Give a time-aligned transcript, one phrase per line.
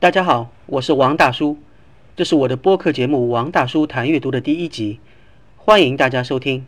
[0.00, 1.58] 大家好，我是王大叔，
[2.14, 5.00] 这是我的播客节目《王大叔谈阅读》的第一集，
[5.56, 6.64] 欢迎大家收听。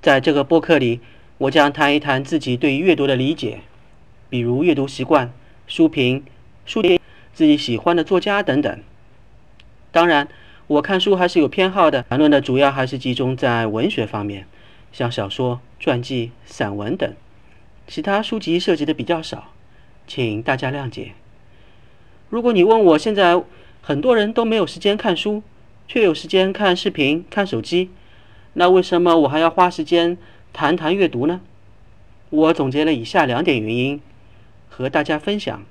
[0.00, 1.00] 在这个播客里，
[1.36, 3.60] 我将谈一谈自己对阅读的理解，
[4.30, 5.30] 比如阅读习惯、
[5.66, 6.24] 书评、
[6.64, 6.98] 书店、
[7.34, 8.80] 自己喜欢的作家等等。
[9.92, 10.26] 当然，
[10.68, 14.46] 我看书还是有偏好的，谈论的主要还是集中在文学方面，
[14.90, 17.14] 像小说、传记、散文等，
[17.86, 19.52] 其他书籍涉及的比较少，
[20.06, 21.12] 请大家谅解。
[22.30, 23.42] 如果你问我现在
[23.80, 25.42] 很多人都没有时间看书，
[25.86, 27.90] 却有时间看视频、看手机，
[28.52, 30.18] 那为什么我还要花时间
[30.52, 31.40] 谈谈阅读呢？
[32.28, 34.00] 我总结了以下两点原因，
[34.68, 35.62] 和大家分享。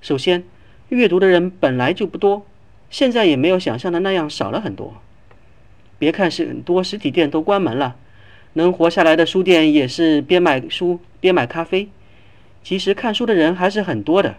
[0.00, 0.42] 首先，
[0.88, 2.44] 阅读的人本来就不多。
[2.90, 4.94] 现在也没有想象的那样少了很多。
[5.98, 7.94] 别看是很多实体店都关门了，
[8.54, 11.88] 能活下来的书店也是边卖书边买咖啡。
[12.64, 14.34] 其实看书的人还是很多的。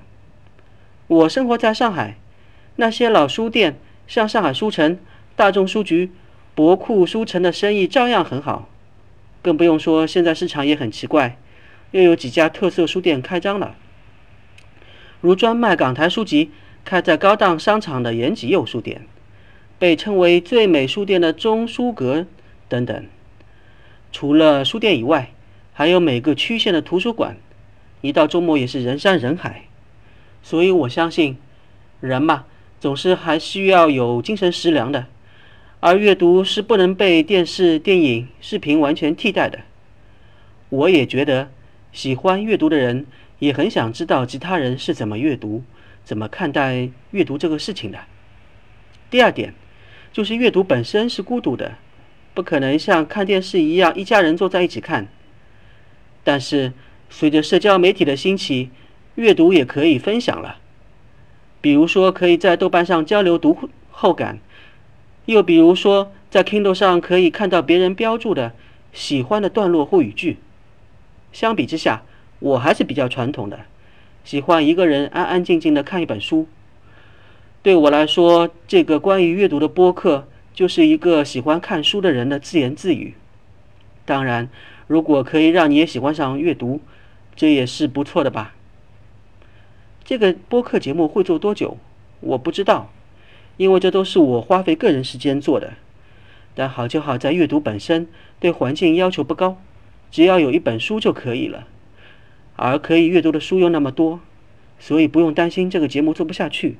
[1.13, 2.17] 我生活在上海，
[2.77, 4.97] 那些老书店，像上海书城、
[5.36, 6.09] 大众书局、
[6.55, 8.67] 博库书城的生意照样很好。
[9.44, 11.38] 更不用说现在市场也很奇怪，
[11.92, 13.75] 又有几家特色书店开张了，
[15.22, 16.52] 如专卖港台书籍。
[16.86, 19.08] 开在高档商场的延吉右书店，
[19.80, 22.25] 被称为最美书店的中书阁
[22.67, 23.05] 等等。
[24.11, 25.31] 除了书店以外，
[25.72, 27.38] 还有每个区县的图书馆，
[28.02, 29.64] 一到周末也是人山人海。
[30.44, 31.38] 所以我相信，
[32.02, 32.45] 人嘛，
[32.80, 35.08] 总是还需要有精神食粮的，
[35.80, 39.61] 而阅读是不能被电视、电影、视频完全替代的。
[40.69, 41.49] 我也觉得，
[41.91, 43.05] 喜欢阅读的人
[43.39, 45.64] 也很想知道其他人是怎么阅读。
[46.03, 47.97] 怎么看待阅读这个事情的？
[49.09, 49.53] 第二点，
[50.11, 51.75] 就是阅读本身是孤独的，
[52.33, 55.08] 不可能像看电视一样一家人坐在一起看。
[56.25, 56.73] 但是
[57.09, 58.69] 随着社交媒体的兴起，
[59.16, 60.58] 阅读也可以分享了。
[61.61, 64.38] 比如说，可以在豆瓣上交流读后感；
[65.25, 68.54] 又比如说，在 Kindle 上可以看到别人标注的
[68.92, 70.38] 喜欢的段落或语句。
[71.32, 72.04] 相比之下，
[72.39, 73.61] 我还是比较传统的。
[74.23, 76.48] 喜欢一个人安安静静的看一本书。
[77.61, 83.14] 对我来说，这个关于阅读的播客就是一个喜欢看书的人的自言自语。
[84.05, 84.49] 当然，
[84.88, 86.82] 如果可以让你也喜欢上阅读，
[87.36, 88.54] 这也是不错的吧。
[90.14, 91.76] 这个播客节目会做多久，
[92.20, 92.94] 我不知道，
[93.58, 95.74] 因为这都是我花费个人时间做的。
[96.54, 98.08] 但好就好在阅读本身
[98.40, 99.60] 对环境要求不高，
[100.12, 101.68] 只要有一本书就可以了。
[102.56, 104.20] 而可以阅读的书又那么多，
[104.78, 106.78] 所以不用担心这个节目做不下去。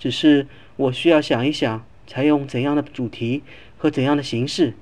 [0.00, 3.44] 只是我需要想一想，采用怎样的主题
[3.76, 4.74] 和怎样的形式，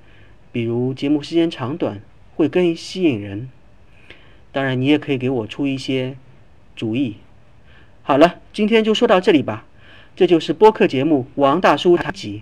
[0.50, 2.00] 比如节目时间长短
[2.36, 3.50] 会更吸引人。
[4.50, 6.16] 当然，你也可以给我出一些
[6.74, 7.16] 主意。
[8.08, 9.64] 好了，今天就说到这里吧。
[10.14, 12.38] 这就是播客节目《王大叔谈集》，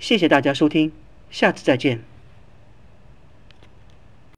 [0.00, 0.90] 谢谢大家收听，
[1.30, 2.02] 下次再见。